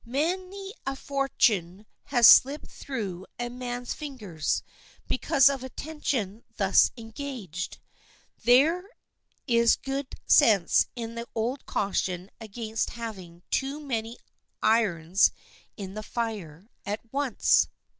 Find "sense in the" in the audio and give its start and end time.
10.25-11.27